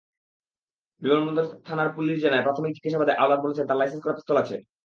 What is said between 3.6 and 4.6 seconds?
তাঁর লাইসেন্স করা পিস্তল আছে।